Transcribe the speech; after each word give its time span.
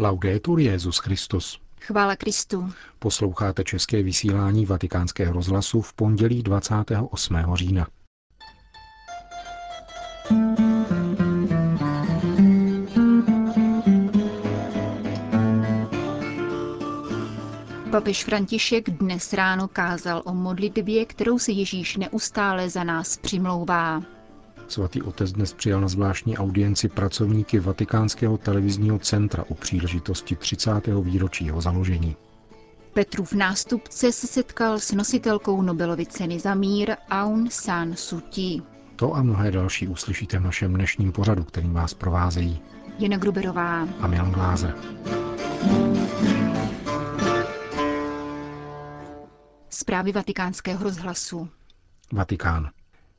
Laudetur 0.00 0.60
Jezus 0.60 0.98
Christus. 0.98 1.60
Chvála 1.80 2.16
Kristu. 2.16 2.72
Posloucháte 2.98 3.64
české 3.64 4.02
vysílání 4.02 4.66
Vatikánského 4.66 5.32
rozhlasu 5.32 5.80
v 5.80 5.92
pondělí 5.94 6.42
28. 6.42 7.36
října. 7.54 7.86
Papež 17.90 18.24
František 18.24 18.90
dnes 18.90 19.32
ráno 19.32 19.68
kázal 19.68 20.22
o 20.24 20.34
modlitbě, 20.34 21.04
kterou 21.04 21.38
se 21.38 21.52
Ježíš 21.52 21.96
neustále 21.96 22.70
za 22.70 22.84
nás 22.84 23.16
přimlouvá. 23.16 24.17
Svatý 24.68 25.02
otec 25.02 25.32
dnes 25.32 25.52
přijal 25.52 25.80
na 25.80 25.88
zvláštní 25.88 26.38
audienci 26.38 26.88
pracovníky 26.88 27.58
Vatikánského 27.60 28.38
televizního 28.38 28.98
centra 28.98 29.44
u 29.48 29.54
příležitosti 29.54 30.36
30. 30.36 30.70
výročí 31.02 31.44
jeho 31.46 31.60
založení. 31.60 32.16
Petrův 32.94 33.32
nástupce 33.32 34.12
se 34.12 34.26
setkal 34.26 34.78
s 34.78 34.92
nositelkou 34.92 35.62
Nobelovy 35.62 36.06
ceny 36.06 36.40
za 36.40 36.54
mír 36.54 36.96
Aung 37.10 37.52
San 37.52 37.96
Suu 37.96 38.20
Kyi. 38.20 38.62
To 38.96 39.14
a 39.14 39.22
mnohé 39.22 39.50
další 39.50 39.88
uslyšíte 39.88 40.38
v 40.38 40.42
našem 40.42 40.74
dnešním 40.74 41.12
pořadu, 41.12 41.44
kterým 41.44 41.72
vás 41.72 41.94
provázejí 41.94 42.60
Jena 42.98 43.16
Gruberová 43.16 43.88
a 44.00 44.06
Milan 44.06 44.30
Glázer. 44.30 44.74
Zprávy 49.70 50.12
vatikánského 50.12 50.84
rozhlasu. 50.84 51.48
Vatikán. 52.12 52.70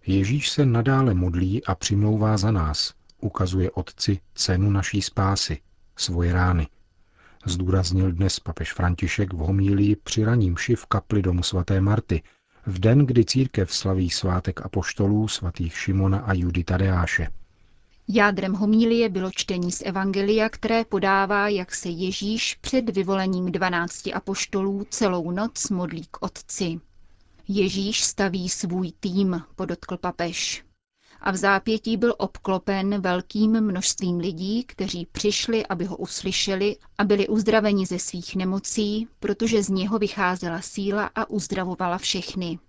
Ježíš 0.06 0.50
se 0.50 0.66
nadále 0.66 1.14
modlí 1.14 1.66
a 1.66 1.76
přimlouvá 1.76 2.38
za 2.38 2.52
nás, 2.52 2.94
ukazuje 3.22 3.72
Otci 3.72 4.20
cenu 4.36 4.72
naší 4.72 5.02
spásy, 5.02 5.62
svoje 5.96 6.34
rány. 6.34 6.68
Zdůraznil 7.46 8.12
dnes 8.12 8.40
papež 8.40 8.74
František 8.74 9.34
v 9.34 9.38
homílii 9.38 9.96
při 9.96 10.26
raním 10.26 10.56
v 10.76 10.86
kapli 10.86 11.22
domu 11.22 11.44
svaté 11.44 11.82
Marty, 11.82 12.22
v 12.66 12.80
den, 12.80 13.06
kdy 13.06 13.26
církev 13.26 13.74
slaví 13.74 14.10
svátek 14.10 14.62
apoštolů 14.66 15.28
svatých 15.28 15.78
Šimona 15.78 16.20
a 16.20 16.34
Judy 16.34 16.64
Tadeáše. 16.64 17.28
Jádrem 18.08 18.54
homílie 18.54 19.10
bylo 19.10 19.32
čtení 19.36 19.72
z 19.72 19.82
Evangelia, 19.86 20.50
které 20.50 20.86
podává, 20.86 21.50
jak 21.50 21.76
se 21.76 21.90
Ježíš 21.90 22.56
před 22.56 22.90
vyvolením 22.90 23.52
dvanácti 23.52 24.14
apoštolů 24.14 24.86
celou 24.90 25.32
noc 25.32 25.70
modlí 25.70 26.06
k 26.12 26.22
Otci. 26.22 26.80
Ježíš 27.52 28.04
staví 28.04 28.50
svůj 28.50 28.92
tým, 29.00 29.42
podotkl 29.56 29.98
papež. 29.98 30.64
A 31.22 31.32
v 31.32 31.36
zápětí 31.36 31.98
byl 31.98 32.16
obklopen 32.18 33.02
velkým 33.02 33.62
množstvím 33.62 34.18
lidí, 34.18 34.64
kteří 34.64 35.06
přišli, 35.12 35.66
aby 35.66 35.86
ho 35.86 35.98
uslyšeli 35.98 36.78
a 36.98 37.04
byli 37.04 37.28
uzdraveni 37.28 37.86
ze 37.86 38.00
svých 38.00 38.36
nemocí, 38.36 39.08
protože 39.20 39.64
z 39.64 39.70
něho 39.70 40.00
vycházela 40.00 40.62
síla 40.62 41.06
a 41.16 41.30
uzdravovala 41.30 41.98
všechny. 41.98 42.60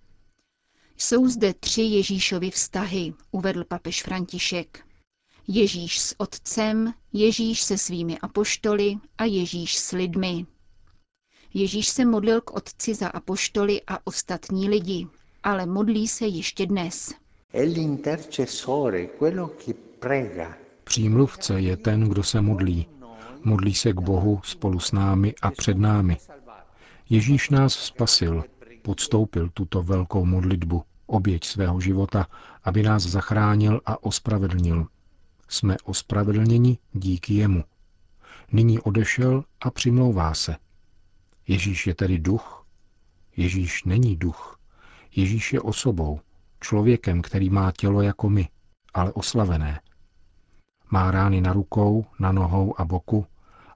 Jsou 0.97 1.29
zde 1.29 1.55
tři 1.55 1.83
Ježíšovy 1.83 2.51
vztahy, 2.51 3.15
uvedl 3.31 3.65
papež 3.65 4.03
František. 4.03 4.85
Ježíš 5.49 6.01
s 6.01 6.15
otcem, 6.19 6.95
Ježíš 7.13 7.63
se 7.63 7.79
svými 7.79 8.19
apoštoly 8.19 8.97
a 9.19 9.25
Ježíš 9.25 9.79
s 9.79 9.93
lidmi. 9.93 10.47
Ježíš 11.55 11.89
se 11.89 12.05
modlil 12.05 12.41
k 12.41 12.55
otci 12.55 12.95
za 12.95 13.09
apoštoly 13.09 13.83
a 13.87 14.07
ostatní 14.07 14.69
lidi, 14.69 15.07
ale 15.43 15.67
modlí 15.67 16.09
se 16.09 16.27
ještě 16.27 16.67
dnes. 16.67 17.15
Přímluvce 20.85 21.61
je 21.61 21.77
ten, 21.77 22.09
kdo 22.09 22.23
se 22.23 22.41
modlí. 22.41 22.87
Modlí 23.45 23.75
se 23.75 23.93
k 23.93 24.01
Bohu 24.01 24.41
spolu 24.45 24.81
s 24.81 24.93
námi 24.93 25.35
a 25.43 25.51
před 25.51 25.79
námi. 25.79 26.17
Ježíš 27.11 27.51
nás 27.51 27.75
spasil, 27.75 28.45
podstoupil 28.83 29.49
tuto 29.55 29.83
velkou 29.83 30.25
modlitbu, 30.25 30.83
oběť 31.07 31.45
svého 31.45 31.81
života, 31.81 32.27
aby 32.65 32.83
nás 32.83 33.03
zachránil 33.03 33.81
a 33.87 34.03
ospravedlnil. 34.03 34.87
Jsme 35.49 35.77
ospravedlněni 35.85 36.79
díky 36.93 37.35
jemu. 37.35 37.65
Nyní 38.53 38.81
odešel 38.81 39.45
a 39.61 39.71
přimlouvá 39.71 40.35
se. 40.35 40.57
Ježíš 41.51 41.87
je 41.87 41.95
tedy 41.95 42.19
duch? 42.19 42.67
Ježíš 43.37 43.85
není 43.85 44.17
duch. 44.17 44.59
Ježíš 45.17 45.53
je 45.53 45.61
osobou, 45.61 46.21
člověkem, 46.61 47.23
který 47.23 47.51
má 47.51 47.73
tělo 47.73 48.03
jako 48.03 48.29
my, 48.29 48.49
ale 48.95 49.13
oslavené. 49.13 49.81
Má 50.91 51.11
rány 51.11 51.41
na 51.41 51.53
rukou, 51.53 52.07
na 52.19 52.33
nohou 52.33 52.81
a 52.81 52.85
boku 52.85 53.27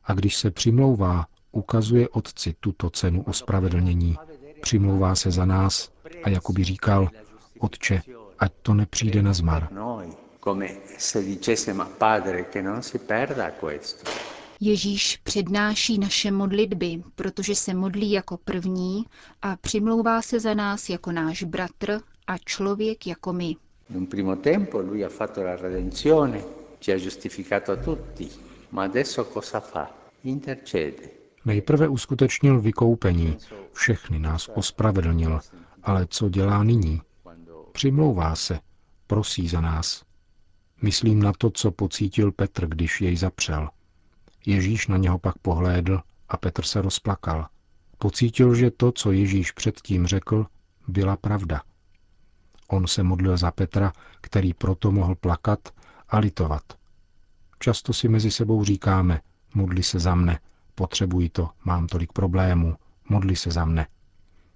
a 0.05 0.13
když 0.13 0.37
se 0.37 0.51
přimlouvá, 0.51 1.27
ukazuje 1.53 2.09
Otci 2.09 2.55
tuto 2.61 2.91
cenu 2.91 3.23
ospravedlnění. 3.23 4.17
Přimlouvá 4.63 5.15
se 5.15 5.31
za 5.31 5.45
nás 5.45 5.93
a 6.25 6.29
jako 6.29 6.53
by 6.53 6.65
říkal, 6.65 7.09
Otče, 7.59 8.03
ať 8.39 8.53
to 8.63 8.75
nepřijde 8.75 9.23
na 9.23 9.33
zmar. 9.33 9.69
Ježíš 14.61 15.17
přednáší 15.17 15.99
naše 15.99 16.31
modlitby, 16.31 17.03
protože 17.15 17.55
se 17.55 17.75
modlí 17.75 18.11
jako 18.11 18.37
první 18.37 19.05
a 19.43 19.57
přimlouvá 19.57 20.23
se 20.23 20.41
za 20.41 20.55
nás 20.55 20.89
jako 20.89 21.13
náš 21.13 21.43
bratr 21.43 22.01
a 22.27 22.39
člověk 22.39 23.07
jako 23.07 23.33
my. 23.33 23.57
Nejprve 31.45 31.89
uskutečnil 31.89 32.61
vykoupení, 32.61 33.37
všechny 33.73 34.19
nás 34.19 34.51
ospravedlnil, 34.55 35.41
ale 35.83 36.07
co 36.11 36.29
dělá 36.29 36.65
nyní? 36.65 37.01
Přimlouvá 37.73 38.37
se, 38.37 38.59
prosí 39.07 39.49
za 39.49 39.61
nás. 39.61 40.03
Myslím 40.83 41.23
na 41.23 41.33
to, 41.39 41.51
co 41.51 41.71
pocítil 41.71 42.33
Petr, 42.33 42.67
když 42.67 43.01
jej 43.01 43.17
zapřel– 43.17 43.69
Ježíš 44.47 44.87
na 44.89 44.97
něho 44.97 45.19
pak 45.19 45.39
pohlédl 45.39 46.01
a 46.29 46.37
Petr 46.37 46.63
se 46.65 46.83
rozplakal. 46.83 47.47
Pocítil, 47.99 48.55
že 48.55 48.71
to, 48.71 48.93
co 48.93 49.13
Ježíš 49.13 49.53
předtím 49.53 50.07
řekl, 50.07 50.47
byla 50.89 51.17
pravda. 51.17 51.63
On 52.69 52.87
se 52.87 53.03
modlil 53.03 53.37
za 53.37 53.51
Petra, 53.51 53.93
který 54.21 54.55
proto 54.55 54.93
mohl 54.93 55.15
plakat 55.15 55.69
a 56.09 56.19
litovat. 56.19 56.63
Často 57.59 57.93
si 57.93 58.09
mezi 58.09 58.31
sebou 58.31 58.65
říkáme, 58.65 59.21
modli 59.55 59.83
se 59.83 59.99
za 59.99 60.15
mne, 60.15 60.39
potřebuji 60.75 61.29
to, 61.29 61.51
mám 61.65 61.87
tolik 61.87 62.13
problémů, 62.13 62.77
modli 63.09 63.37
se 63.37 63.51
za 63.51 63.65
mne. 63.65 63.87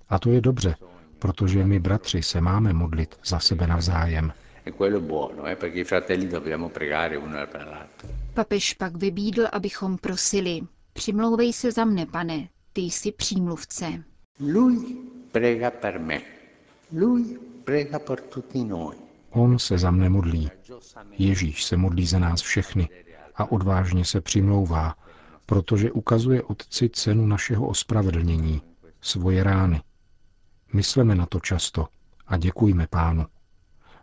A 0.08 0.18
to 0.18 0.30
je 0.30 0.40
dobře, 0.40 0.74
protože 1.18 1.64
my, 1.64 1.80
bratři, 1.80 2.22
se 2.22 2.40
máme 2.40 2.72
modlit 2.72 3.18
za 3.24 3.38
sebe 3.38 3.66
navzájem. 3.66 4.32
E 4.68 4.72
quello 4.72 4.98
è 4.98 5.00
buono, 5.00 5.46
eh, 5.46 5.56
perché 5.56 5.80
i 5.80 5.84
fratelli 5.84 6.26
dobbiamo 6.26 6.68
pregare 6.68 7.16
uno 7.16 7.46
per 7.48 7.66
l'altro. 7.66 8.08
Papež 8.34 8.74
pak 8.74 8.96
vybídl, 8.96 9.48
abychom 9.52 9.96
prosili. 9.96 10.62
Přimlouvej 10.92 11.52
se 11.52 11.72
za 11.72 11.84
mne, 11.84 12.06
pane, 12.06 12.48
ty 12.72 12.80
jsi 12.80 13.12
přímluvce. 13.12 14.04
Lui 14.40 14.96
prega 15.32 15.70
per 15.70 15.98
me. 15.98 16.20
Lui 16.92 17.38
prega 17.64 17.98
per 17.98 18.20
tutti 18.20 18.64
noi. 18.64 18.96
On 19.30 19.58
se 19.58 19.78
za 19.78 19.90
mne 19.90 20.08
modlí. 20.08 20.50
Ježíš 21.18 21.64
se 21.64 21.76
modlí 21.76 22.06
za 22.06 22.18
nás 22.18 22.40
všechny 22.40 22.88
a 23.34 23.52
odvážně 23.52 24.04
se 24.04 24.20
přimlouvá, 24.20 24.94
protože 25.46 25.92
ukazuje 25.92 26.42
Otci 26.42 26.88
cenu 26.88 27.26
našeho 27.26 27.66
ospravedlnění, 27.66 28.62
svoje 29.00 29.42
rány. 29.44 29.82
Mysleme 30.72 31.14
na 31.14 31.26
to 31.26 31.40
často 31.40 31.88
a 32.26 32.36
děkujme 32.36 32.86
Pánu. 32.86 33.26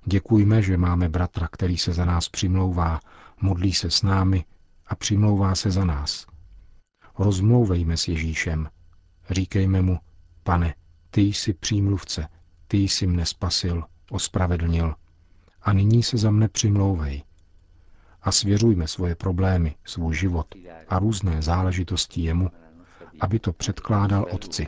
Děkujme, 0.08 0.62
že 0.62 0.78
máme 0.78 1.10
bratra, 1.10 1.48
který 1.52 1.78
se 1.78 1.94
za 1.94 2.06
nás 2.06 2.30
přimlouvá, 2.30 3.00
modlí 3.42 3.74
se 3.74 3.92
s 3.92 4.02
námi 4.04 4.46
a 4.88 4.96
přimlouvá 4.96 5.56
se 5.56 5.72
za 5.72 5.86
nás. 5.86 6.26
Rozmlouvejme 7.20 7.98
s 7.98 8.08
Ježíšem. 8.08 8.70
Říkejme 9.30 9.82
mu, 9.82 10.00
pane, 10.44 10.76
ty 11.10 11.22
jsi 11.22 11.54
přímluvce, 11.54 12.28
ty 12.68 12.78
jsi 12.78 13.08
mne 13.08 13.26
spasil, 13.26 13.84
ospravedlnil. 14.12 14.96
A 15.62 15.74
nyní 15.74 16.04
se 16.04 16.18
za 16.18 16.32
mne 16.32 16.48
přimlouvej. 16.48 17.24
A 18.22 18.32
svěřujme 18.32 18.88
svoje 18.88 19.16
problémy, 19.16 19.76
svůj 19.86 20.16
život 20.16 20.48
a 20.90 21.00
různé 21.00 21.42
záležitosti 21.42 22.22
jemu, 22.22 22.50
aby 23.20 23.40
to 23.40 23.54
předkládal 23.54 24.26
Otci. 24.32 24.68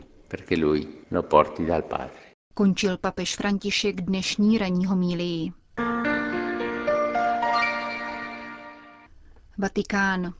Končil 2.58 2.98
papež 2.98 3.36
František 3.36 4.00
dnešní 4.00 4.58
ranní 4.58 4.86
homílii. 4.86 5.52
Vatikán. 9.58 10.34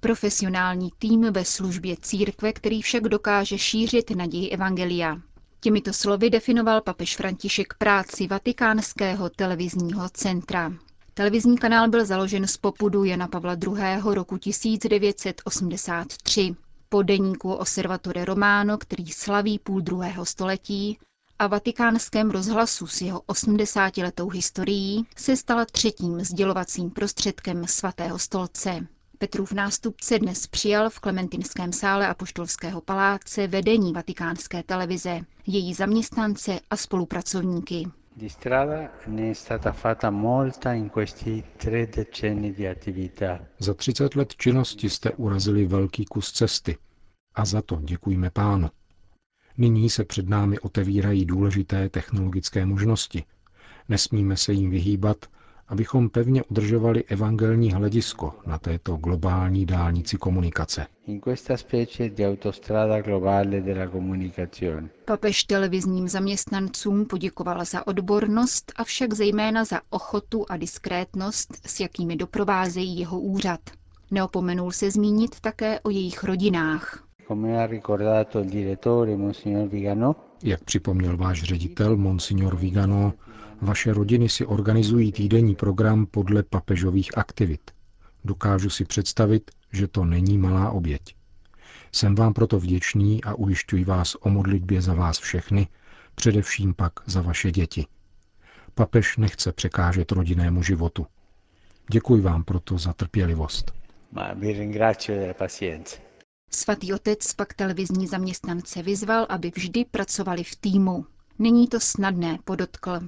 Profesionální 0.00 0.90
tým 0.98 1.32
ve 1.32 1.44
službě 1.44 1.96
církve, 2.00 2.52
který 2.52 2.82
však 2.82 3.02
dokáže 3.02 3.58
šířit 3.58 4.10
naději 4.10 4.50
Evangelia. 4.50 5.16
Těmito 5.60 5.92
slovy 5.92 6.30
definoval 6.30 6.80
papež 6.80 7.16
František 7.16 7.74
práci 7.78 8.26
Vatikánského 8.26 9.30
televizního 9.30 10.08
centra. 10.08 10.72
Televizní 11.14 11.58
kanál 11.58 11.88
byl 11.88 12.04
založen 12.04 12.46
z 12.46 12.56
popudu 12.56 13.04
Jana 13.04 13.28
Pavla 13.28 13.54
II. 13.54 14.14
roku 14.14 14.38
1983 14.38 16.54
po 16.88 17.02
deníku 17.02 17.52
Osservatore 17.52 18.24
Romano, 18.24 18.78
který 18.78 19.06
slaví 19.06 19.58
půl 19.58 19.80
druhého 19.80 20.24
století, 20.24 20.98
a 21.38 21.46
vatikánském 21.46 22.30
rozhlasu 22.30 22.86
s 22.86 23.00
jeho 23.02 23.20
80-letou 23.20 24.28
historií 24.30 25.06
se 25.16 25.36
stala 25.36 25.64
třetím 25.64 26.20
sdělovacím 26.20 26.90
prostředkem 26.90 27.66
svatého 27.66 28.18
stolce. 28.18 28.86
Petrův 29.18 29.52
nástupce 29.52 30.18
dnes 30.18 30.46
přijal 30.46 30.90
v 30.90 31.00
Klementinském 31.00 31.72
sále 31.72 32.08
Apoštolského 32.08 32.80
paláce 32.80 33.46
vedení 33.46 33.92
vatikánské 33.92 34.62
televize, 34.62 35.20
její 35.46 35.74
zaměstnance 35.74 36.60
a 36.70 36.76
spolupracovníky. 36.76 37.86
Di 38.16 38.30
strada 38.30 38.90
ne 39.06 39.30
è 39.30 39.34
stata 39.34 39.72
fatta 39.72 40.10
molta 40.10 40.72
in 40.72 40.88
questi 40.90 41.44
tre 41.56 41.86
decenni 41.86 42.52
di 42.54 42.68
attività. 42.68 43.38
Za 43.58 43.74
30 43.74 44.14
let 44.16 44.34
činnosti 44.36 44.90
jste 44.90 45.10
urazili 45.10 45.66
velký 45.66 46.04
kus 46.04 46.32
cesty. 46.32 46.76
A 47.34 47.44
za 47.44 47.62
to 47.62 47.80
děkujeme 47.80 48.30
pánu. 48.30 48.70
Nyní 49.58 49.90
se 49.90 50.04
před 50.04 50.28
námi 50.28 50.58
otevírají 50.58 51.24
důležité 51.24 51.88
technologické 51.88 52.66
možnosti. 52.66 53.24
Nesmíme 53.88 54.36
se 54.36 54.52
jim 54.52 54.70
vyhýbat, 54.70 55.26
abychom 55.68 56.08
pevně 56.08 56.42
udržovali 56.42 57.04
evangelní 57.04 57.72
hledisko 57.72 58.34
na 58.46 58.58
této 58.58 58.96
globální 58.96 59.66
dálnici 59.66 60.16
komunikace. 60.16 60.86
Papež 65.04 65.44
televizním 65.44 66.08
zaměstnancům 66.08 67.04
poděkoval 67.06 67.64
za 67.64 67.86
odbornost, 67.86 68.72
avšak 68.76 69.14
zejména 69.14 69.64
za 69.64 69.80
ochotu 69.90 70.46
a 70.48 70.56
diskrétnost, 70.56 71.66
s 71.66 71.80
jakými 71.80 72.16
doprovázejí 72.16 72.98
jeho 72.98 73.20
úřad. 73.20 73.60
Neopomenul 74.10 74.72
se 74.72 74.90
zmínit 74.90 75.40
také 75.40 75.80
o 75.80 75.90
jejich 75.90 76.24
rodinách. 76.24 77.03
Jak 80.42 80.64
připomněl 80.64 81.16
váš 81.16 81.42
ředitel, 81.42 81.96
monsignor 81.96 82.56
Vigano, 82.56 83.12
vaše 83.60 83.92
rodiny 83.92 84.28
si 84.28 84.46
organizují 84.46 85.12
týdenní 85.12 85.54
program 85.54 86.06
podle 86.06 86.42
papežových 86.42 87.18
aktivit. 87.18 87.70
Dokážu 88.24 88.70
si 88.70 88.84
představit, 88.84 89.50
že 89.72 89.88
to 89.88 90.04
není 90.04 90.38
malá 90.38 90.70
oběť. 90.70 91.14
Jsem 91.92 92.14
vám 92.14 92.32
proto 92.32 92.58
vděčný 92.60 93.24
a 93.24 93.34
ujišťuji 93.34 93.84
vás 93.84 94.16
o 94.20 94.30
modlitbě 94.30 94.82
za 94.82 94.94
vás 94.94 95.18
všechny, 95.18 95.68
především 96.14 96.74
pak 96.74 96.92
za 97.06 97.22
vaše 97.22 97.50
děti. 97.50 97.86
Papež 98.74 99.16
nechce 99.16 99.52
překážet 99.52 100.12
rodinnému 100.12 100.62
životu. 100.62 101.06
Děkuji 101.90 102.22
vám 102.22 102.44
proto 102.44 102.78
za 102.78 102.92
trpělivost. 102.92 103.74
Svatý 106.54 106.92
otec 106.92 107.32
pak 107.32 107.54
televizní 107.54 108.06
zaměstnance 108.06 108.82
vyzval, 108.82 109.26
aby 109.28 109.52
vždy 109.54 109.84
pracovali 109.84 110.44
v 110.44 110.56
týmu. 110.56 111.06
Není 111.38 111.68
to 111.68 111.80
snadné, 111.80 112.38
podotkl. 112.44 113.00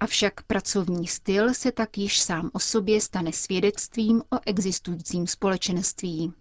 Avšak 0.00 0.42
pracovní 0.42 1.06
styl 1.06 1.54
se 1.54 1.72
tak 1.72 1.98
již 1.98 2.20
sám 2.20 2.50
o 2.52 2.58
sobě 2.58 3.00
stane 3.00 3.32
svědectvím 3.32 4.20
o 4.32 4.36
existujícím 4.46 5.26
společenství. 5.26 6.32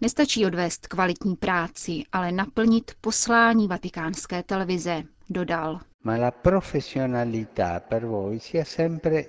Nestačí 0.00 0.46
odvést 0.46 0.86
kvalitní 0.86 1.36
práci, 1.36 2.02
ale 2.12 2.32
naplnit 2.32 2.92
poslání 3.00 3.68
vatikánské 3.68 4.42
televize, 4.42 5.02
dodal. 5.30 5.80
Ma 6.04 6.16
la 6.16 6.30
professionalità 6.30 7.80
per 7.80 8.06
voi 8.06 8.40
sia 8.40 8.64
sempre 8.64 9.24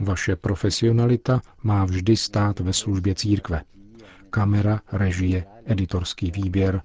Vaše 0.00 0.36
profesionalita 0.36 1.40
má 1.62 1.84
vždy 1.84 2.16
stát 2.16 2.60
ve 2.60 2.72
službě 2.72 3.14
církve. 3.14 3.62
Kamera, 4.30 4.80
režie, 4.92 5.44
editorský 5.64 6.30
výběr, 6.30 6.82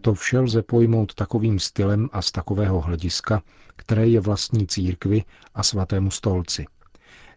to 0.00 0.14
vše 0.14 0.38
lze 0.38 0.62
pojmout 0.62 1.14
takovým 1.14 1.58
stylem 1.58 2.08
a 2.12 2.22
z 2.22 2.32
takového 2.32 2.80
hlediska, 2.80 3.42
které 3.76 4.06
je 4.08 4.20
vlastní 4.20 4.66
církvi 4.66 5.22
a 5.54 5.62
svatému 5.62 6.10
stolci. 6.10 6.66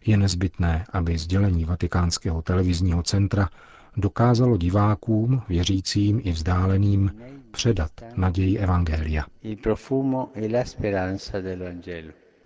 Je 0.06 0.16
nezbytné, 0.16 0.84
aby 0.92 1.18
sdělení 1.18 1.64
Vatikánského 1.64 2.42
televizního 2.42 3.02
centra 3.02 3.48
dokázalo 3.96 4.56
divákům, 4.56 5.42
věřícím 5.48 6.20
i 6.24 6.32
vzdáleným 6.32 7.12
předat 7.50 7.90
naději 8.16 8.58
Evangelia. 8.58 9.24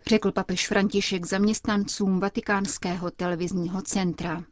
Řekl 0.08 0.32
papež 0.32 0.68
František 0.68 1.26
zaměstnancům 1.26 2.20
Vatikánského 2.20 3.10
televizního 3.10 3.82
centra. 3.82 4.42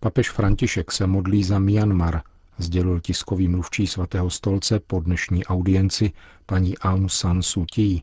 Papež 0.00 0.30
František 0.30 0.92
se 0.92 1.06
modlí 1.06 1.44
za 1.44 1.58
Myanmar, 1.58 2.20
sdělil 2.58 3.00
tiskový 3.00 3.48
mluvčí 3.48 3.86
svatého 3.86 4.30
stolce 4.30 4.80
po 4.80 5.00
dnešní 5.00 5.44
audienci 5.44 6.12
paní 6.46 6.78
Aung 6.78 7.10
San 7.10 7.42
Suu 7.42 7.64
Kyi. 7.64 8.02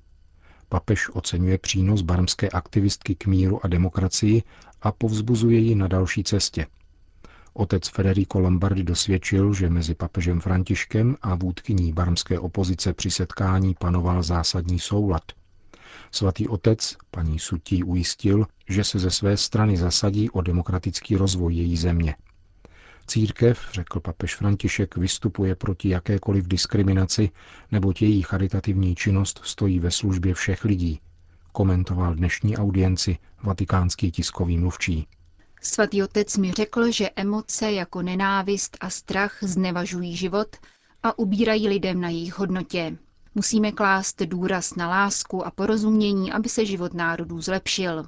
Papež 0.69 1.09
oceňuje 1.13 1.57
přínos 1.57 2.01
barmské 2.01 2.49
aktivistky 2.49 3.15
k 3.15 3.25
míru 3.25 3.65
a 3.65 3.67
demokracii 3.67 4.43
a 4.81 4.91
povzbuzuje 4.91 5.59
ji 5.59 5.75
na 5.75 5.87
další 5.87 6.23
cestě. 6.23 6.67
Otec 7.53 7.87
Federico 7.89 8.39
Lombardi 8.39 8.83
dosvědčil, 8.83 9.53
že 9.53 9.69
mezi 9.69 9.95
papežem 9.95 10.39
Františkem 10.41 11.17
a 11.21 11.35
vůdkyní 11.35 11.93
barmské 11.93 12.39
opozice 12.39 12.93
při 12.93 13.11
setkání 13.11 13.75
panoval 13.79 14.23
zásadní 14.23 14.79
soulad– 14.79 15.23
Svatý 16.11 16.47
otec 16.47 16.95
paní 17.11 17.39
Sutí 17.39 17.83
ujistil, 17.83 18.45
že 18.69 18.83
se 18.83 18.99
ze 18.99 19.11
své 19.11 19.37
strany 19.37 19.77
zasadí 19.77 20.29
o 20.29 20.41
demokratický 20.41 21.15
rozvoj 21.15 21.55
její 21.55 21.77
země. 21.77 22.15
Církev, 23.07 23.69
řekl 23.73 23.99
papež 23.99 24.35
František, 24.35 24.97
vystupuje 24.97 25.55
proti 25.55 25.89
jakékoliv 25.89 26.47
diskriminaci, 26.47 27.29
neboť 27.71 28.01
její 28.01 28.21
charitativní 28.21 28.95
činnost 28.95 29.41
stojí 29.43 29.79
ve 29.79 29.91
službě 29.91 30.33
všech 30.33 30.65
lidí, 30.65 30.99
komentoval 31.51 32.15
dnešní 32.15 32.57
audienci 32.57 33.17
vatikánský 33.43 34.11
tiskový 34.11 34.57
mluvčí. 34.57 35.07
Svatý 35.61 36.03
otec 36.03 36.37
mi 36.37 36.51
řekl, 36.51 36.91
že 36.91 37.09
emoce 37.15 37.71
jako 37.71 38.01
nenávist 38.01 38.77
a 38.79 38.89
strach 38.89 39.37
znevažují 39.41 40.15
život 40.15 40.47
a 41.03 41.19
ubírají 41.19 41.67
lidem 41.67 42.01
na 42.01 42.09
jejich 42.09 42.37
hodnotě. 42.37 42.97
Musíme 43.35 43.71
klást 43.71 44.21
důraz 44.21 44.75
na 44.75 44.89
lásku 44.89 45.45
a 45.45 45.51
porozumění, 45.51 46.31
aby 46.31 46.49
se 46.49 46.65
život 46.65 46.93
národů 46.93 47.41
zlepšil. 47.41 48.05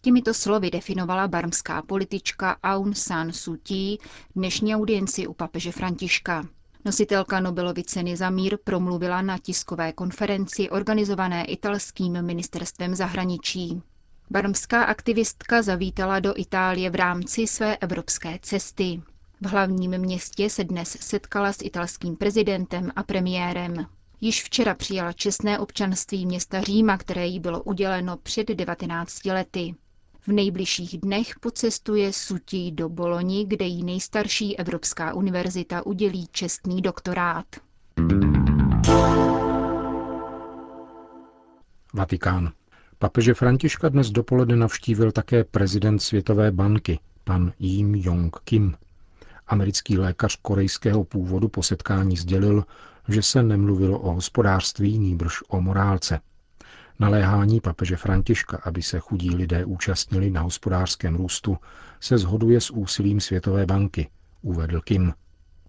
Těmito 0.00 0.34
slovy 0.34 0.70
definovala 0.70 1.28
barmská 1.28 1.82
politička 1.82 2.56
Aung 2.62 2.96
San 2.96 3.32
Suu 3.32 3.56
Kyi 3.62 3.98
dnešní 4.36 4.76
audienci 4.76 5.26
u 5.26 5.34
papeže 5.34 5.72
Františka. 5.72 6.46
Nositelka 6.84 7.40
Nobelovy 7.40 7.84
ceny 7.84 8.16
za 8.16 8.30
mír 8.30 8.58
promluvila 8.64 9.22
na 9.22 9.38
tiskové 9.38 9.92
konferenci 9.92 10.70
organizované 10.70 11.44
italským 11.44 12.22
ministerstvem 12.22 12.94
zahraničí. 12.94 13.82
Barmská 14.30 14.82
aktivistka 14.84 15.62
zavítala 15.62 16.20
do 16.20 16.34
Itálie 16.36 16.90
v 16.90 16.94
rámci 16.94 17.46
své 17.46 17.76
evropské 17.76 18.38
cesty. 18.42 19.02
V 19.40 19.46
hlavním 19.46 19.98
městě 19.98 20.50
se 20.50 20.64
dnes 20.64 20.96
setkala 21.00 21.52
s 21.52 21.62
italským 21.62 22.16
prezidentem 22.16 22.90
a 22.96 23.02
premiérem. 23.02 23.86
Již 24.24 24.44
včera 24.44 24.74
přijala 24.74 25.12
čestné 25.12 25.58
občanství 25.58 26.26
města 26.26 26.60
Říma, 26.60 26.96
které 26.98 27.26
jí 27.26 27.40
bylo 27.40 27.62
uděleno 27.62 28.16
před 28.16 28.48
19 28.48 29.24
lety. 29.24 29.74
V 30.20 30.28
nejbližších 30.28 30.98
dnech 30.98 31.38
pocestuje 31.40 32.12
Sutí 32.12 32.72
do 32.72 32.88
Boloni, 32.88 33.44
kde 33.46 33.64
jí 33.64 33.84
nejstarší 33.84 34.58
Evropská 34.58 35.14
univerzita 35.14 35.86
udělí 35.86 36.26
čestný 36.32 36.82
doktorát. 36.82 37.46
Vatikán. 41.94 42.52
Papeže 42.98 43.34
Františka 43.34 43.88
dnes 43.88 44.10
dopoledne 44.10 44.56
navštívil 44.56 45.12
také 45.12 45.44
prezident 45.44 45.98
Světové 45.98 46.50
banky, 46.50 46.98
pan 47.24 47.52
Jim 47.58 47.94
Jong 47.94 48.36
Kim. 48.44 48.74
Americký 49.46 49.98
lékař 49.98 50.38
korejského 50.42 51.04
původu 51.04 51.48
po 51.48 51.62
setkání 51.62 52.16
sdělil, 52.16 52.64
že 53.08 53.22
se 53.22 53.42
nemluvilo 53.42 53.98
o 53.98 54.12
hospodářství, 54.12 54.98
nýbrž 54.98 55.42
o 55.48 55.60
morálce. 55.60 56.20
Naléhání 56.98 57.60
papeže 57.60 57.96
Františka, 57.96 58.60
aby 58.64 58.82
se 58.82 58.98
chudí 58.98 59.34
lidé 59.34 59.64
účastnili 59.64 60.30
na 60.30 60.40
hospodářském 60.40 61.14
růstu, 61.14 61.56
se 62.00 62.18
zhoduje 62.18 62.60
s 62.60 62.70
úsilím 62.70 63.20
Světové 63.20 63.66
banky, 63.66 64.08
uvedl 64.42 64.80
Kim. 64.80 65.12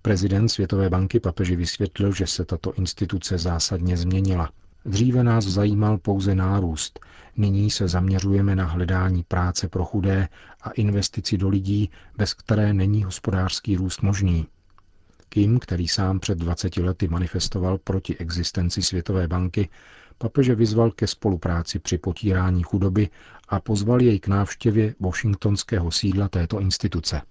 Prezident 0.02 0.50
Světové 0.50 0.90
banky 0.90 1.20
papeži 1.20 1.56
vysvětlil, 1.56 2.14
že 2.14 2.28
se 2.28 2.46
tato 2.46 2.74
instituce 2.74 3.38
zásadně 3.38 3.98
změnila. 3.98 4.50
Dříve 4.86 5.24
nás 5.24 5.46
zajímal 5.46 5.98
pouze 5.98 6.36
nárůst, 6.36 7.00
nyní 7.38 7.72
se 7.72 7.88
zaměřujeme 7.88 8.56
na 8.56 8.66
hledání 8.66 9.24
práce 9.24 9.70
pro 9.70 9.86
chudé 9.86 10.28
a 10.62 10.70
investici 10.70 11.38
do 11.38 11.50
lidí, 11.50 11.90
bez 12.18 12.34
které 12.34 12.74
není 12.74 13.04
hospodářský 13.04 13.76
růst 13.76 14.02
možný. 14.02 14.48
Kim, 15.34 15.60
který 15.60 15.88
sám 15.88 16.20
před 16.20 16.38
20 16.38 16.78
lety 16.78 17.08
manifestoval 17.08 17.78
proti 17.78 18.18
existenci 18.18 18.82
Světové 18.82 19.28
banky, 19.28 19.70
papeže 20.18 20.56
vyzval 20.56 20.92
ke 20.92 21.08
spolupráci 21.08 21.80
při 21.80 21.98
potírání 21.98 22.64
chudoby 22.64 23.10
a 23.50 23.60
pozval 23.60 24.02
jej 24.02 24.20
k 24.20 24.28
návštěvě 24.28 24.96
washingtonského 25.00 25.92
sídla 25.92 26.30
této 26.30 26.60
instituce. 26.60 27.22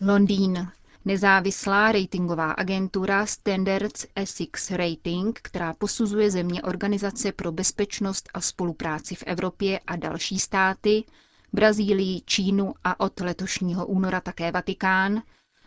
Londýn. 0.00 0.68
Nezávislá 1.04 1.92
ratingová 1.92 2.52
agentura 2.52 3.26
Standards 3.26 4.06
Essex 4.16 4.70
Rating, 4.70 5.40
která 5.42 5.74
posuzuje 5.74 6.30
země 6.30 6.62
Organizace 6.62 7.32
pro 7.32 7.52
bezpečnost 7.52 8.28
a 8.34 8.40
spolupráci 8.40 9.14
v 9.14 9.22
Evropě 9.26 9.80
a 9.86 9.96
další 9.96 10.38
státy, 10.38 11.04
Brazílii, 11.52 12.20
Čínu 12.24 12.74
a 12.84 13.00
od 13.00 13.20
letošního 13.20 13.86
února 13.86 14.20
také 14.20 14.52
Vatikán, 14.52 15.22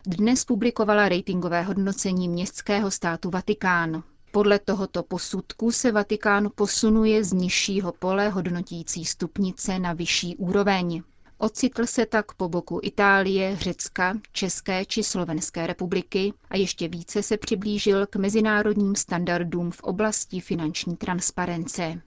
dnes 0.08 0.46
publikovala 0.46 1.10
ratingové 1.10 1.62
hodnocení 1.62 2.30
městského 2.30 2.92
státu 2.92 3.30
Vatikán. 3.30 4.04
Podle 4.32 4.60
tohoto 4.60 5.04
posudku 5.04 5.72
se 5.72 5.92
Vatikán 5.92 6.50
posunuje 6.56 7.24
z 7.24 7.34
nižšího 7.34 7.92
pole 7.92 8.30
hodnotící 8.30 9.06
stupnice 9.06 9.80
na 9.80 9.94
vyšší 9.94 10.36
úroveň. 10.36 11.04
Ocitl 11.38 11.86
se 11.86 12.06
tak 12.06 12.34
po 12.34 12.50
boku 12.50 12.80
Itálie, 12.84 13.56
Řecka, 13.56 14.14
České 14.32 14.86
či 14.86 15.04
Slovenské 15.04 15.68
republiky 15.68 16.34
a 16.50 16.58
ještě 16.58 16.88
více 16.88 17.24
se 17.24 17.38
přiblížil 17.38 18.08
k 18.08 18.16
mezinárodním 18.16 18.96
standardům 18.96 19.72
v 19.72 19.80
oblasti 19.80 20.40
finanční 20.40 20.98
transparence. 20.98 22.02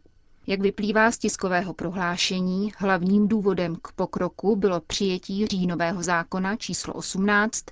Jak 0.48 0.60
vyplývá 0.60 1.10
z 1.10 1.18
tiskového 1.18 1.74
prohlášení, 1.74 2.72
hlavním 2.78 3.28
důvodem 3.28 3.76
k 3.82 3.92
pokroku 3.92 4.56
bylo 4.56 4.80
přijetí 4.80 5.46
říjnového 5.46 6.02
zákona 6.02 6.56
číslo 6.56 6.94
18 6.94 7.64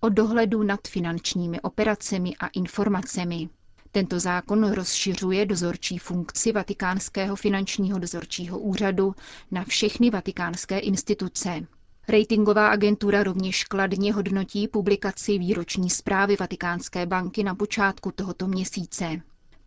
o 0.00 0.08
dohledu 0.08 0.62
nad 0.62 0.80
finančními 0.88 1.60
operacemi 1.60 2.36
a 2.40 2.46
informacemi. 2.46 3.48
Tento 3.92 4.20
zákon 4.20 4.72
rozšiřuje 4.72 5.46
dozorčí 5.46 5.98
funkci 5.98 6.52
Vatikánského 6.52 7.36
finančního 7.36 7.98
dozorčího 7.98 8.58
úřadu 8.58 9.14
na 9.50 9.64
všechny 9.64 10.10
vatikánské 10.10 10.78
instituce. 10.78 11.66
Ratingová 12.08 12.68
agentura 12.68 13.22
rovněž 13.22 13.64
kladně 13.64 14.12
hodnotí 14.12 14.68
publikaci 14.68 15.38
výroční 15.38 15.90
zprávy 15.90 16.36
Vatikánské 16.40 17.06
banky 17.06 17.42
na 17.44 17.54
počátku 17.54 18.12
tohoto 18.12 18.46
měsíce. 18.46 19.20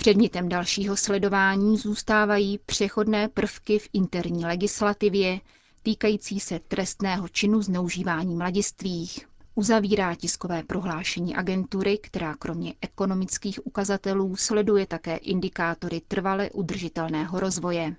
Předmětem 0.03 0.49
dalšího 0.49 0.97
sledování 0.97 1.77
zůstávají 1.77 2.59
přechodné 2.65 3.27
prvky 3.27 3.79
v 3.79 3.89
interní 3.93 4.45
legislativě 4.45 5.39
týkající 5.83 6.39
se 6.39 6.59
trestného 6.59 7.27
činu 7.29 7.61
zneužívání 7.61 8.35
mladistvých. 8.35 9.27
Uzavírá 9.55 10.15
tiskové 10.15 10.63
prohlášení 10.63 11.35
agentury, 11.35 11.97
která 11.97 12.35
kromě 12.35 12.73
ekonomických 12.81 13.67
ukazatelů 13.67 14.35
sleduje 14.35 14.85
také 14.87 15.15
indikátory 15.15 16.01
trvale 16.07 16.49
udržitelného 16.51 17.39
rozvoje. 17.39 17.95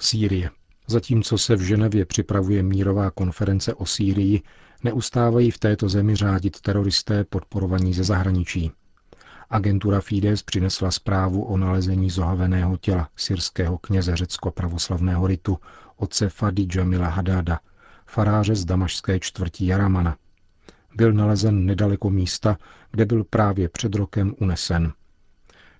Sýrie. 0.00 0.50
Zatímco 0.86 1.38
se 1.38 1.56
v 1.56 1.60
Ženevě 1.60 2.04
připravuje 2.06 2.62
mírová 2.62 3.10
konference 3.10 3.74
o 3.74 3.86
Sýrii, 3.86 4.42
neustávají 4.82 5.50
v 5.50 5.58
této 5.58 5.88
zemi 5.88 6.16
řádit 6.16 6.60
teroristé 6.60 7.24
podporovaní 7.24 7.94
ze 7.94 8.04
zahraničí. 8.04 8.72
Agentura 9.50 10.00
Fides 10.00 10.42
přinesla 10.42 10.90
zprávu 10.90 11.44
o 11.44 11.56
nalezení 11.56 12.10
zohaveného 12.10 12.76
těla 12.76 13.08
syrského 13.16 13.78
kněze 13.78 14.16
řecko-pravoslavného 14.16 15.26
ritu 15.26 15.58
otce 15.96 16.28
Fadi 16.28 16.66
Jamila 16.74 17.08
Hadada, 17.08 17.60
faráře 18.06 18.54
z 18.54 18.64
damašské 18.64 19.20
čtvrtí 19.20 19.66
Jaramana. 19.66 20.16
Byl 20.96 21.12
nalezen 21.12 21.66
nedaleko 21.66 22.10
místa, 22.10 22.58
kde 22.90 23.04
byl 23.04 23.24
právě 23.24 23.68
před 23.68 23.94
rokem 23.94 24.34
unesen. 24.40 24.92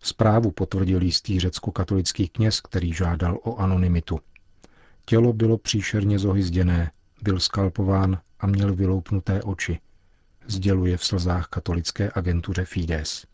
Zprávu 0.03 0.51
potvrdil 0.51 1.03
jistý 1.03 1.41
řecko-katolický 1.41 2.29
kněz, 2.29 2.61
který 2.61 2.93
žádal 2.93 3.39
o 3.43 3.57
anonymitu. 3.57 4.21
Tělo 5.05 5.33
bylo 5.33 5.59
příšerně 5.59 6.19
zohyzděné, 6.19 6.91
byl 7.23 7.41
skalpován 7.41 8.19
a 8.41 8.47
měl 8.47 8.75
vyloupnuté 8.75 9.43
oči, 9.43 9.81
sděluje 10.47 10.97
v 10.97 11.05
slzách 11.05 11.47
katolické 11.47 12.11
agentuře 12.15 12.65
Fides. 12.65 13.27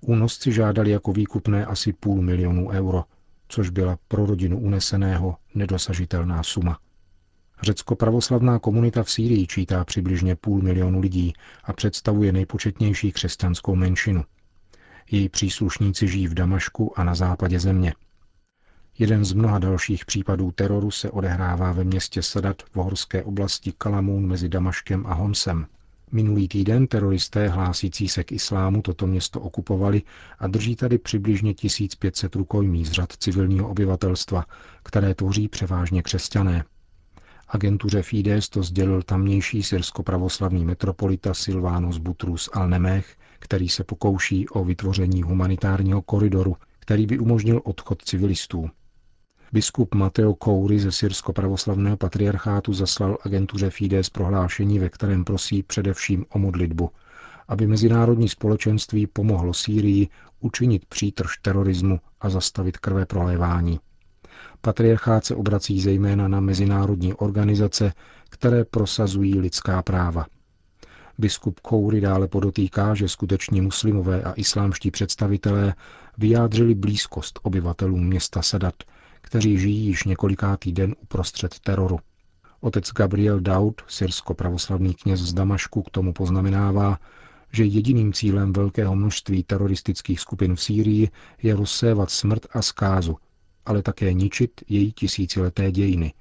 Únosci 0.00 0.52
žádali 0.52 0.90
jako 0.90 1.12
výkupné 1.12 1.66
asi 1.66 1.92
půl 1.92 2.22
milionu 2.22 2.68
euro, 2.70 3.04
což 3.48 3.70
byla 3.70 3.98
pro 4.08 4.26
rodinu 4.26 4.58
uneseného 4.58 5.36
nedosažitelná 5.54 6.42
suma. 6.42 6.78
Řecko-pravoslavná 7.62 8.58
komunita 8.58 9.02
v 9.02 9.10
Sýrii 9.10 9.46
čítá 9.46 9.84
přibližně 9.84 10.36
půl 10.36 10.62
milionu 10.62 11.00
lidí 11.00 11.32
a 11.64 11.72
představuje 11.72 12.32
nejpočetnější 12.32 13.12
křesťanskou 13.12 13.74
menšinu. 13.74 14.24
Její 15.10 15.28
příslušníci 15.28 16.08
žijí 16.08 16.26
v 16.26 16.34
Damašku 16.34 16.98
a 16.98 17.04
na 17.04 17.14
západě 17.14 17.60
země. 17.60 17.94
Jeden 18.98 19.24
z 19.24 19.32
mnoha 19.32 19.58
dalších 19.58 20.04
případů 20.04 20.50
teroru 20.50 20.90
se 20.90 21.10
odehrává 21.10 21.72
ve 21.72 21.84
městě 21.84 22.22
Sadat 22.22 22.62
v 22.62 22.76
horské 22.76 23.24
oblasti 23.24 23.72
Kalamun 23.78 24.26
mezi 24.26 24.48
Damaškem 24.48 25.06
a 25.06 25.14
Homsem. 25.14 25.66
Minulý 26.12 26.48
týden 26.48 26.86
teroristé 26.86 27.48
hlásící 27.48 28.08
se 28.08 28.24
k 28.24 28.32
islámu 28.32 28.82
toto 28.82 29.06
město 29.06 29.40
okupovali 29.40 30.02
a 30.38 30.46
drží 30.46 30.76
tady 30.76 30.98
přibližně 30.98 31.54
1500 31.54 32.34
rukojmí 32.36 32.84
z 32.84 32.90
řad 32.92 33.12
civilního 33.12 33.68
obyvatelstva, 33.68 34.44
které 34.82 35.14
tvoří 35.14 35.48
převážně 35.48 36.02
křesťané. 36.02 36.64
Agentuře 37.48 38.02
Fides 38.02 38.48
to 38.48 38.62
sdělil 38.62 39.02
tamnější 39.02 39.62
syrsko-pravoslavný 39.62 40.64
metropolita 40.64 41.34
Silvános 41.34 41.98
Butrus 41.98 42.50
al-Nemech, 42.52 43.04
který 43.38 43.68
se 43.68 43.84
pokouší 43.84 44.48
o 44.48 44.64
vytvoření 44.64 45.22
humanitárního 45.22 46.02
koridoru, 46.02 46.56
který 46.78 47.06
by 47.06 47.18
umožnil 47.18 47.60
odchod 47.64 48.02
civilistů. 48.02 48.70
Biskup 49.56 49.94
Mateo 49.94 50.34
Koury 50.34 50.78
ze 50.78 50.92
syrsko-pravoslavného 50.92 51.96
patriarchátu 51.96 52.72
zaslal 52.72 53.18
agentuře 53.24 53.70
Fides 53.70 54.10
prohlášení, 54.10 54.78
ve 54.78 54.88
kterém 54.88 55.24
prosí 55.24 55.62
především 55.62 56.26
o 56.28 56.38
modlitbu, 56.38 56.90
aby 57.48 57.66
mezinárodní 57.66 58.28
společenství 58.28 59.06
pomohlo 59.06 59.54
Sýrii 59.54 60.08
učinit 60.40 60.84
přítrž 60.84 61.36
terorismu 61.42 62.00
a 62.20 62.30
zastavit 62.30 62.76
krve 62.78 63.06
prolévání. 63.06 63.80
Patriarchát 64.60 65.24
se 65.24 65.34
obrací 65.34 65.80
zejména 65.80 66.28
na 66.28 66.40
mezinárodní 66.40 67.14
organizace, 67.14 67.92
které 68.30 68.64
prosazují 68.64 69.40
lidská 69.40 69.82
práva. 69.82 70.26
Biskup 71.18 71.60
Koury 71.60 72.00
dále 72.00 72.28
podotýká, 72.28 72.94
že 72.94 73.08
skuteční 73.08 73.60
muslimové 73.60 74.22
a 74.22 74.32
islámští 74.32 74.90
představitelé 74.90 75.74
vyjádřili 76.18 76.74
blízkost 76.74 77.40
obyvatelům 77.42 78.06
města 78.06 78.42
Sadat– 78.42 78.74
kteří 79.26 79.58
žijí 79.58 79.86
již 79.86 80.04
několikátý 80.04 80.72
den 80.72 80.94
uprostřed 81.02 81.58
teroru. 81.58 81.98
Otec 82.60 82.92
Gabriel 82.92 83.40
Daud, 83.40 83.82
syrsko-pravoslavný 83.88 84.94
kněz 84.94 85.20
z 85.20 85.32
Damašku, 85.32 85.82
k 85.82 85.90
tomu 85.90 86.12
poznamenává, 86.12 86.98
že 87.52 87.64
jediným 87.64 88.12
cílem 88.12 88.52
velkého 88.52 88.96
množství 88.96 89.42
teroristických 89.42 90.20
skupin 90.20 90.56
v 90.56 90.62
Sýrii 90.62 91.10
je 91.42 91.56
rozsévat 91.56 92.10
smrt 92.10 92.46
a 92.52 92.62
zkázu, 92.62 93.16
ale 93.66 93.82
také 93.82 94.12
ničit 94.12 94.50
její 94.68 94.92
tisícileté 94.92 95.72
dějiny, 95.72 96.12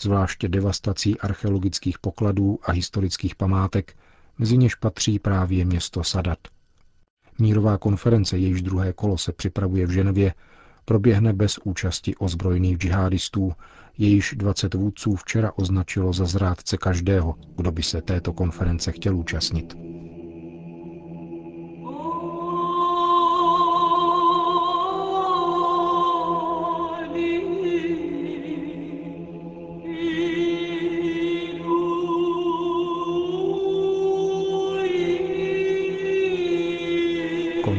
zvláště 0.00 0.48
devastací 0.48 1.20
archeologických 1.20 1.98
pokladů 1.98 2.58
a 2.62 2.72
historických 2.72 3.34
památek, 3.34 3.96
mezi 4.38 4.56
něž 4.56 4.74
patří 4.74 5.18
právě 5.18 5.64
město 5.64 6.04
Sadat. 6.04 6.38
Mírová 7.38 7.78
konference, 7.78 8.38
jejíž 8.38 8.62
druhé 8.62 8.92
kolo 8.92 9.18
se 9.18 9.32
připravuje 9.32 9.86
v 9.86 9.90
Ženevě, 9.90 10.34
proběhne 10.84 11.32
bez 11.32 11.58
účasti 11.64 12.16
ozbrojených 12.16 12.76
džihadistů, 12.76 13.52
jejíž 13.98 14.34
20 14.38 14.74
vůdců 14.74 15.16
včera 15.16 15.52
označilo 15.56 16.12
za 16.12 16.24
zrádce 16.24 16.76
každého, 16.76 17.34
kdo 17.56 17.72
by 17.72 17.82
se 17.82 18.02
této 18.02 18.32
konference 18.32 18.92
chtěl 18.92 19.16
účastnit. 19.16 19.76